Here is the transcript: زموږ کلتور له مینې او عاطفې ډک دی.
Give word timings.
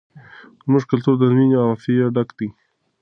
زموږ 0.65 0.83
کلتور 0.91 1.15
له 1.21 1.27
مینې 1.37 1.55
او 1.61 1.67
عاطفې 1.71 1.93
ډک 2.15 2.29
دی. 2.37 2.47